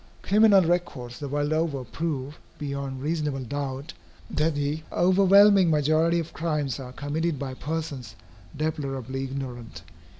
[0.23, 3.93] Criminal records the world over prove, beyond reasonable doubt,
[4.31, 8.15] that the overwhelming majority of crimes are committed by persons
[8.57, 9.83] deplorably ignorant.